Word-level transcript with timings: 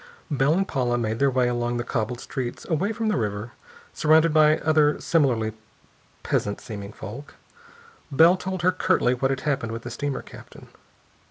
Bell 0.31 0.53
and 0.55 0.67
Paula 0.67 0.97
made 0.97 1.19
their 1.19 1.29
way 1.29 1.47
along 1.47 1.77
the 1.77 1.83
cobbled 1.83 2.19
streets 2.19 2.65
away 2.65 2.91
from 2.91 3.07
the 3.07 3.17
river, 3.17 3.51
surrounded 3.93 4.33
by 4.33 4.57
other 4.61 4.99
similarly 4.99 5.53
peasant 6.23 6.59
seeming 6.59 6.91
folk. 6.91 7.35
Bell 8.11 8.35
told 8.35 8.63
her 8.63 8.71
curtly 8.71 9.13
what 9.13 9.29
had 9.29 9.41
happened 9.41 9.71
with 9.73 9.83
the 9.83 9.91
steamer 9.91 10.23
captain. 10.23 10.69